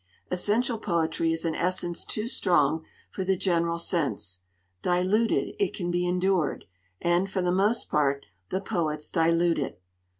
[0.31, 4.39] Essential poetry is an essence too strong for the general sense;
[4.81, 6.65] diluted, it can be endured;
[6.99, 9.79] and, for the most part, the poets dilute it.